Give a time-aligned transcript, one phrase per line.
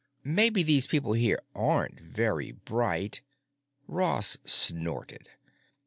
[0.23, 3.21] Maybe these people here aren't very bright——"
[3.85, 5.29] Ross snorted.